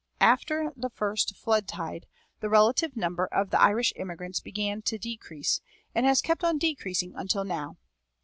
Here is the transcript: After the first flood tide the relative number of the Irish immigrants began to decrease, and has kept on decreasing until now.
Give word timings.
After 0.19 0.71
the 0.75 0.89
first 0.89 1.35
flood 1.35 1.67
tide 1.67 2.07
the 2.39 2.49
relative 2.49 2.97
number 2.97 3.27
of 3.27 3.51
the 3.51 3.61
Irish 3.61 3.93
immigrants 3.95 4.39
began 4.39 4.81
to 4.81 4.97
decrease, 4.97 5.61
and 5.93 6.07
has 6.07 6.23
kept 6.23 6.43
on 6.43 6.57
decreasing 6.57 7.13
until 7.15 7.43
now. 7.43 7.77